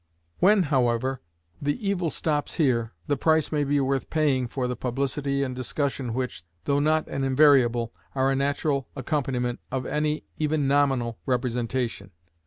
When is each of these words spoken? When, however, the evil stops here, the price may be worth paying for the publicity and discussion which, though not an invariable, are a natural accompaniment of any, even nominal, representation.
When, 0.39 0.63
however, 0.63 1.21
the 1.61 1.77
evil 1.87 2.09
stops 2.09 2.55
here, 2.55 2.91
the 3.05 3.15
price 3.15 3.51
may 3.51 3.63
be 3.63 3.79
worth 3.79 4.09
paying 4.09 4.47
for 4.47 4.67
the 4.67 4.75
publicity 4.75 5.43
and 5.43 5.55
discussion 5.55 6.15
which, 6.15 6.43
though 6.65 6.79
not 6.79 7.07
an 7.07 7.23
invariable, 7.23 7.93
are 8.15 8.31
a 8.31 8.35
natural 8.35 8.87
accompaniment 8.95 9.59
of 9.71 9.85
any, 9.85 10.23
even 10.39 10.67
nominal, 10.67 11.19
representation. 11.27 12.09